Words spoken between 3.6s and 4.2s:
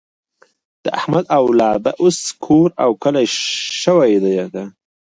شوې